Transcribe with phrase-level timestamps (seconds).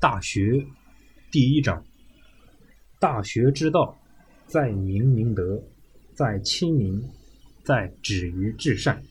[0.00, 0.52] 大学》
[1.32, 1.84] 第一章：
[3.00, 3.98] 大学之道，
[4.46, 5.60] 在明明德，
[6.14, 7.02] 在亲民，
[7.64, 9.02] 在止于至善。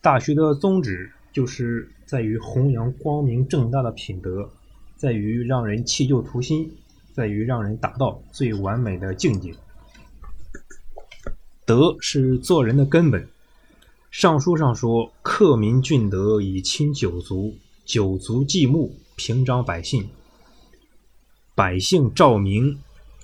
[0.00, 4.48] 大学的宗旨就是在于弘扬光明正大的品德，
[4.96, 6.72] 在于让人弃旧图新，
[7.12, 9.52] 在于让人达到最完美的境界。
[11.66, 13.26] 德是做人的根本。
[14.12, 17.54] 尚书上说：“克民俊德，以亲九族；
[17.92, 20.08] 九族祭墓，平章百姓。
[21.56, 22.78] 百姓照明，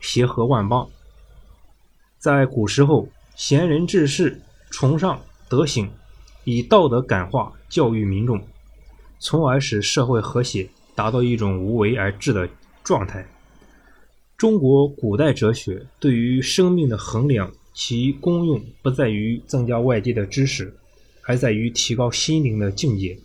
[0.00, 0.88] 协和万邦。”
[2.16, 5.90] 在古时候，贤人治世，崇尚德行，
[6.44, 8.40] 以道德感化教育民众，
[9.18, 12.48] 从而使社会和谐，达到一种无为而治的
[12.84, 13.26] 状态。
[14.36, 17.52] 中国古代哲学对于生命的衡量。
[17.74, 20.76] 其功用不在于增加外界的知识，
[21.22, 23.18] 而在于提高心灵的境界。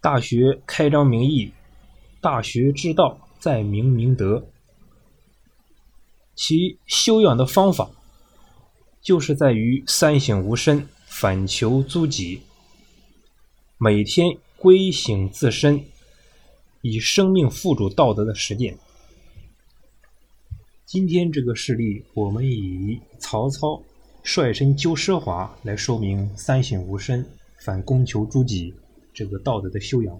[0.00, 1.52] 大学开张明义，
[2.20, 4.46] 大学之道在明明德。
[6.36, 7.90] 其修养的方法，
[9.02, 12.42] 就是在于三省吾身，反求诸己，
[13.76, 15.84] 每天归省自身，
[16.80, 18.78] 以生命付诸道德的实践。
[20.86, 23.82] 今天这个事例，我们以曹操
[24.22, 28.72] 率身救奢华来说明“三省吾身，反躬求诸己”
[29.18, 30.16] 这个道德的修养。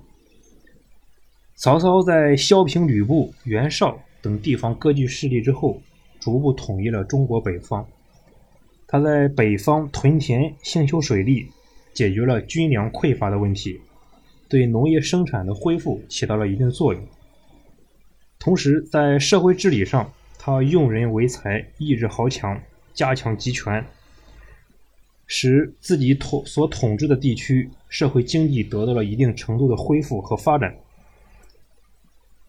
[1.55, 5.81] 曹操在削平吕布、袁绍等地方割据势力之后，
[6.19, 7.87] 逐步统一了中国北方。
[8.89, 11.47] 他在北方屯田、兴修水利，
[11.95, 13.81] 解决了军粮匮乏的问题，
[14.49, 17.01] 对农业生产的恢复起到了一定作用。
[18.41, 22.61] 同时，在社会治理上，他用人为才，意志豪强，
[22.95, 23.87] 加强集权，
[25.29, 30.77] 使自己统所统治的地区社会经济得到了一定程度的恢复和发展。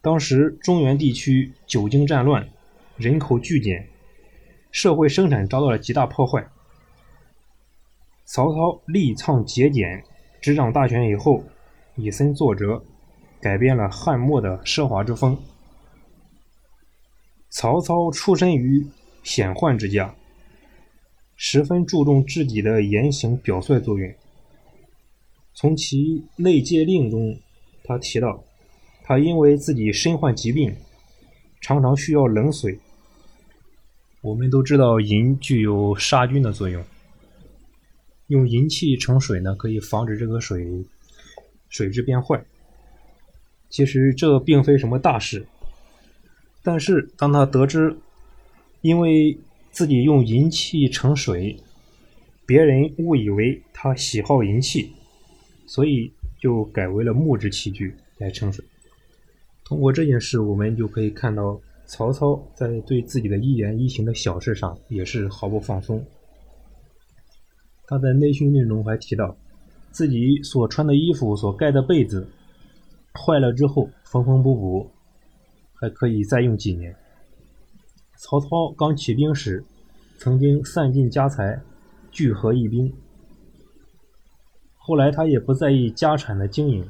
[0.02, 2.48] 当时中原地区久经战乱，
[2.96, 3.86] 人口剧减，
[4.70, 6.46] 社会生产遭到了极大破坏。
[8.24, 10.04] 曹操力倡节俭，
[10.40, 11.44] 执掌大权以后，
[11.96, 12.82] 以身作则，
[13.40, 15.36] 改变了汉末的奢华之风。
[17.48, 18.86] 曹操出身于
[19.22, 20.14] 显宦之家，
[21.34, 24.14] 十分注重自己的言行表率作用。
[25.54, 27.38] 从其内戒令中，
[27.84, 28.42] 他提到，
[29.02, 30.74] 他因为自己身患疾病，
[31.60, 32.78] 常常需要冷水。
[34.22, 36.84] 我们都知道银具有杀菌的作用，
[38.28, 40.84] 用银器盛水呢，可以防止这个水
[41.68, 42.44] 水质变坏。
[43.68, 45.46] 其实这并非什么大事。
[46.62, 47.96] 但是，当他得知，
[48.82, 49.38] 因为
[49.70, 51.56] 自己用银器盛水，
[52.46, 54.92] 别人误以为他喜好银器，
[55.70, 58.64] 所以就改为了木质器具来盛水。
[59.64, 66.04] 通过这件事，我们就可以看到，曹操在对自己的一言一行的小事上也是毫不放松。
[67.86, 69.36] 他在内训令中还提到，
[69.92, 72.26] 自己所穿的衣服、所盖的被子
[73.14, 74.90] 坏了之后，缝缝补补。
[75.74, 76.94] 还可以再用几年。
[78.16, 79.64] 曹操刚起兵时，
[80.18, 81.62] 曾经散尽家财，
[82.10, 82.92] 聚合义兵。
[84.82, 86.84] 后来他也不在意家产的经营，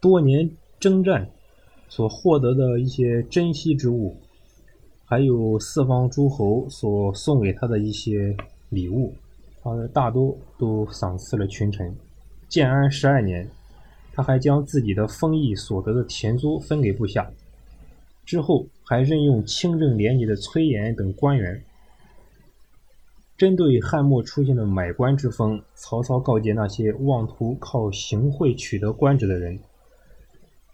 [0.00, 1.28] 多年征战
[1.88, 4.16] 所获得的一些珍稀之物，
[5.04, 8.34] 还有四方诸侯所送给他的一些
[8.70, 9.12] 礼物，
[9.62, 11.94] 他大多都赏赐了群臣。
[12.48, 13.46] 建安十二年。
[14.18, 17.30] 他还将自己的封邑所得的田租分给部下，
[18.24, 21.62] 之后还任用清正廉洁的崔琰等官员。
[23.36, 29.60] 针对汉末出现的买官之风，曹操告诫那些妄图靠行贿取得官职的人：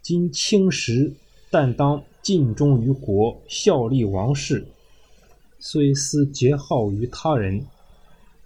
[0.01, 1.13] 今清时，
[1.51, 4.65] 但当尽忠于国，效力王室，
[5.59, 7.65] 虽思结好于他人，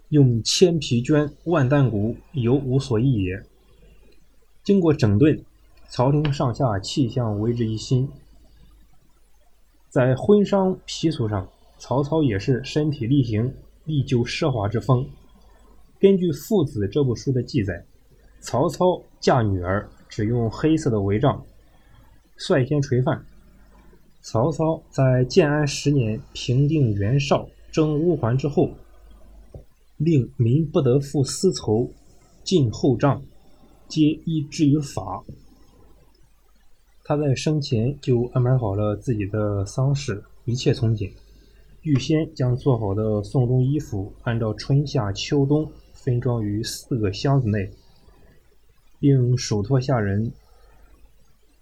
[0.08, 3.44] 用千匹绢、万担谷，犹无所益也。
[4.64, 5.40] 经过整顿，
[5.88, 8.08] 朝廷上下气象为之一新。
[9.88, 11.48] 在婚丧习俗上，
[11.78, 13.54] 曹操也是身体力行，
[13.88, 15.04] 力救奢华之风。
[15.98, 17.84] 根据《父子》这部书的记载，
[18.38, 21.42] 曹操嫁女儿只用黑色的帷帐，
[22.36, 23.24] 率先垂范。
[24.20, 28.70] 曹操在建安十年平定袁绍征乌桓之后，
[29.96, 31.90] 令民不得负私仇，
[32.44, 33.22] 尽厚帐。
[33.88, 35.24] 皆依之于法。
[37.02, 41.10] 他在生前就安排好了自己的丧事，一切从简。
[41.82, 47.70] 预先将做好的送终衣服按照春夏秋冬分装于四个箱子内，
[48.98, 50.32] 并嘱托下人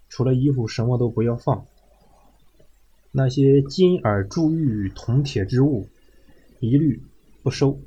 [0.09, 1.65] 除了衣服什么都不要放。
[3.11, 5.87] 那些金耳珠玉铜铁之物，
[6.59, 7.01] 一律
[7.43, 7.77] 不收。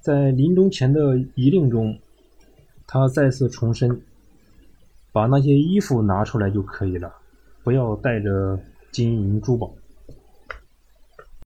[0.00, 1.98] 在临终前的遗令中，
[2.86, 4.02] 他再次重申：
[5.12, 7.14] 把那些衣服拿出来就可以了，
[7.62, 8.58] 不要带着
[8.90, 9.72] 金银珠宝。